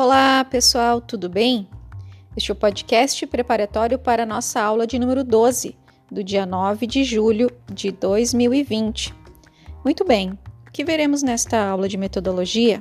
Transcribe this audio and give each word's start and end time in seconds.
Olá, 0.00 0.44
pessoal, 0.44 1.00
tudo 1.00 1.28
bem? 1.28 1.68
Este 2.36 2.52
é 2.52 2.54
o 2.54 2.56
podcast 2.56 3.26
preparatório 3.26 3.98
para 3.98 4.22
a 4.22 4.26
nossa 4.26 4.60
aula 4.60 4.86
de 4.86 4.96
número 4.96 5.24
12, 5.24 5.76
do 6.08 6.22
dia 6.22 6.46
9 6.46 6.86
de 6.86 7.02
julho 7.02 7.50
de 7.66 7.90
2020. 7.90 9.12
Muito 9.84 10.04
bem, 10.04 10.38
o 10.68 10.70
que 10.70 10.84
veremos 10.84 11.20
nesta 11.24 11.58
aula 11.68 11.88
de 11.88 11.96
metodologia? 11.96 12.80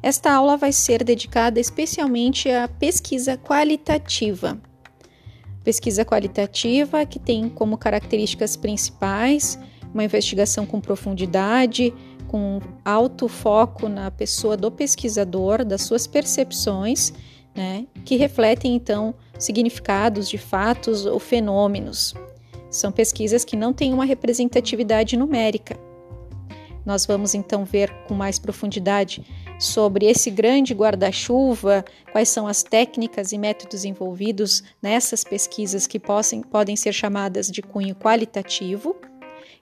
Esta 0.00 0.32
aula 0.32 0.56
vai 0.56 0.70
ser 0.70 1.02
dedicada 1.02 1.58
especialmente 1.58 2.48
à 2.48 2.68
pesquisa 2.68 3.36
qualitativa. 3.36 4.56
Pesquisa 5.64 6.04
qualitativa 6.04 7.04
que 7.04 7.18
tem 7.18 7.48
como 7.48 7.76
características 7.76 8.56
principais 8.56 9.58
uma 9.92 10.04
investigação 10.04 10.64
com 10.64 10.80
profundidade, 10.80 11.92
com 12.32 12.62
alto 12.82 13.28
foco 13.28 13.90
na 13.90 14.10
pessoa 14.10 14.56
do 14.56 14.70
pesquisador, 14.70 15.66
das 15.66 15.82
suas 15.82 16.06
percepções, 16.06 17.12
né, 17.54 17.86
que 18.06 18.16
refletem 18.16 18.74
então 18.74 19.14
significados 19.38 20.30
de 20.30 20.38
fatos 20.38 21.04
ou 21.04 21.18
fenômenos. 21.18 22.14
São 22.70 22.90
pesquisas 22.90 23.44
que 23.44 23.54
não 23.54 23.74
têm 23.74 23.92
uma 23.92 24.06
representatividade 24.06 25.14
numérica. 25.14 25.78
Nós 26.86 27.04
vamos 27.04 27.34
então 27.34 27.66
ver 27.66 27.92
com 28.08 28.14
mais 28.14 28.38
profundidade 28.38 29.26
sobre 29.60 30.06
esse 30.06 30.30
grande 30.30 30.72
guarda-chuva, 30.72 31.84
quais 32.12 32.30
são 32.30 32.46
as 32.46 32.62
técnicas 32.62 33.32
e 33.32 33.36
métodos 33.36 33.84
envolvidos 33.84 34.64
nessas 34.80 35.22
pesquisas 35.22 35.86
que 35.86 36.00
possam, 36.00 36.40
podem 36.40 36.76
ser 36.76 36.94
chamadas 36.94 37.50
de 37.50 37.60
cunho 37.60 37.94
qualitativo 37.94 38.96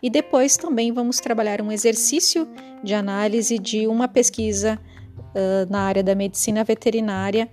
e 0.03 0.09
depois 0.09 0.57
também 0.57 0.93
vamos 0.93 1.21
trabalhar 1.21 1.61
um 1.61 1.71
exercício 1.71 2.49
de 2.83 2.95
análise 2.95 3.59
de 3.59 3.87
uma 3.87 4.09
pesquisa 4.09 4.79
uh, 5.19 5.70
na 5.70 5.83
área 5.83 6.03
da 6.03 6.15
medicina 6.15 6.65
veterinária, 6.65 7.51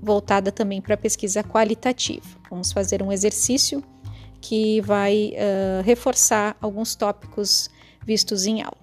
voltada 0.00 0.50
também 0.50 0.80
para 0.80 0.96
pesquisa 0.96 1.42
qualitativa. 1.42 2.26
Vamos 2.50 2.72
fazer 2.72 3.02
um 3.02 3.12
exercício 3.12 3.82
que 4.40 4.80
vai 4.80 5.34
uh, 5.34 5.82
reforçar 5.82 6.56
alguns 6.60 6.94
tópicos 6.94 7.70
vistos 8.04 8.46
em 8.46 8.62
aula. 8.62 8.82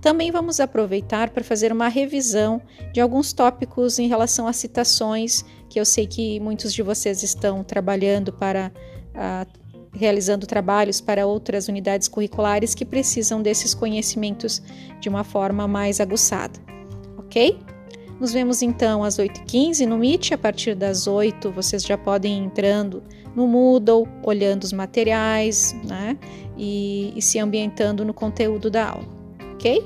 Também 0.00 0.30
vamos 0.30 0.58
aproveitar 0.58 1.30
para 1.30 1.44
fazer 1.44 1.72
uma 1.72 1.88
revisão 1.88 2.60
de 2.92 3.00
alguns 3.00 3.32
tópicos 3.32 3.98
em 3.98 4.08
relação 4.08 4.48
a 4.48 4.52
citações, 4.52 5.44
que 5.68 5.78
eu 5.78 5.84
sei 5.84 6.06
que 6.06 6.40
muitos 6.40 6.74
de 6.74 6.82
vocês 6.82 7.22
estão 7.22 7.62
trabalhando 7.62 8.32
para 8.32 8.72
uh, 9.14 9.71
realizando 9.92 10.46
trabalhos 10.46 11.00
para 11.00 11.26
outras 11.26 11.68
unidades 11.68 12.08
curriculares 12.08 12.74
que 12.74 12.84
precisam 12.84 13.42
desses 13.42 13.74
conhecimentos 13.74 14.62
de 15.00 15.08
uma 15.08 15.24
forma 15.24 15.68
mais 15.68 16.00
aguçada, 16.00 16.58
ok? 17.18 17.58
Nos 18.18 18.32
vemos 18.32 18.62
então 18.62 19.02
às 19.02 19.18
8h15 19.18 19.84
no 19.84 19.98
Meet. 19.98 20.32
A 20.32 20.38
partir 20.38 20.74
das 20.74 21.06
8 21.06 21.50
vocês 21.50 21.82
já 21.82 21.98
podem 21.98 22.38
ir 22.38 22.46
entrando 22.46 23.02
no 23.34 23.48
Moodle, 23.48 24.06
olhando 24.22 24.62
os 24.62 24.72
materiais 24.72 25.74
né? 25.84 26.16
e, 26.56 27.12
e 27.16 27.22
se 27.22 27.38
ambientando 27.38 28.04
no 28.04 28.14
conteúdo 28.14 28.70
da 28.70 28.90
aula, 28.90 29.08
ok? 29.54 29.84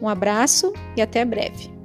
Um 0.00 0.08
abraço 0.08 0.72
e 0.96 1.02
até 1.02 1.24
breve. 1.24 1.77